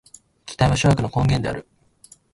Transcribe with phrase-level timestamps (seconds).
[0.47, 1.67] 期待は諸悪の根源である。